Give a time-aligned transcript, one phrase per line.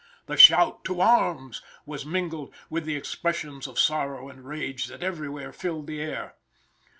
[0.25, 5.53] The shout "to arms!" was mingled with the expressions of sorrow and rage that everywhere
[5.53, 6.33] filled the air.